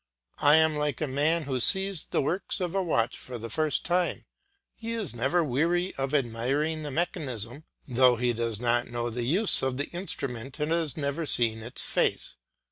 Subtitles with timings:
[0.39, 3.85] I am like a man who sees the works of a watch for the first
[3.85, 4.25] time;
[4.73, 9.61] he is never weary of admiring the mechanism, though he does not know the use
[9.61, 12.37] of the instrument and has never seen its face.